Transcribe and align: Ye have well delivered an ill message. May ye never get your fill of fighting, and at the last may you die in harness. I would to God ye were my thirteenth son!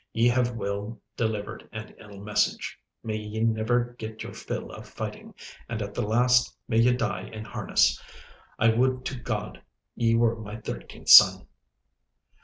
Ye 0.13 0.29
have 0.29 0.55
well 0.57 0.99
delivered 1.15 1.69
an 1.71 1.93
ill 1.99 2.19
message. 2.21 2.79
May 3.03 3.17
ye 3.17 3.41
never 3.41 3.93
get 3.99 4.23
your 4.23 4.33
fill 4.33 4.71
of 4.71 4.89
fighting, 4.89 5.35
and 5.69 5.79
at 5.79 5.93
the 5.93 6.01
last 6.01 6.57
may 6.67 6.79
you 6.81 6.97
die 6.97 7.27
in 7.31 7.45
harness. 7.45 8.01
I 8.57 8.69
would 8.69 9.05
to 9.05 9.19
God 9.21 9.61
ye 9.93 10.15
were 10.15 10.39
my 10.39 10.59
thirteenth 10.59 11.09
son! 11.09 11.45